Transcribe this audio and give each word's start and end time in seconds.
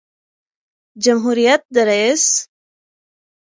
جمهوریت 1.03 1.61
د 1.75 1.79
رئیس 1.89 2.25